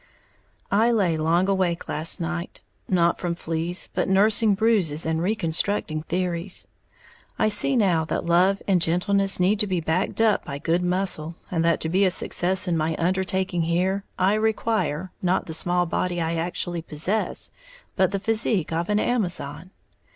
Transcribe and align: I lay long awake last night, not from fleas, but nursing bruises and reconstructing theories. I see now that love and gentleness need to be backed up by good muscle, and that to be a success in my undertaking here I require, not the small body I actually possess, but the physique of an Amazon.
I 0.71 0.89
lay 0.89 1.15
long 1.15 1.47
awake 1.47 1.87
last 1.87 2.19
night, 2.19 2.61
not 2.89 3.19
from 3.19 3.35
fleas, 3.35 3.87
but 3.93 4.09
nursing 4.09 4.55
bruises 4.55 5.05
and 5.05 5.21
reconstructing 5.21 6.01
theories. 6.01 6.67
I 7.37 7.49
see 7.49 7.75
now 7.75 8.05
that 8.05 8.25
love 8.25 8.63
and 8.67 8.81
gentleness 8.81 9.39
need 9.39 9.59
to 9.59 9.67
be 9.67 9.79
backed 9.79 10.19
up 10.19 10.43
by 10.43 10.57
good 10.57 10.81
muscle, 10.81 11.35
and 11.51 11.63
that 11.65 11.79
to 11.81 11.87
be 11.89 12.03
a 12.03 12.09
success 12.09 12.67
in 12.67 12.75
my 12.77 12.95
undertaking 12.97 13.61
here 13.61 14.03
I 14.17 14.33
require, 14.33 15.11
not 15.21 15.45
the 15.45 15.53
small 15.53 15.85
body 15.85 16.19
I 16.19 16.33
actually 16.33 16.81
possess, 16.81 17.51
but 17.95 18.09
the 18.11 18.17
physique 18.19 18.71
of 18.71 18.89
an 18.89 18.99
Amazon. 18.99 19.69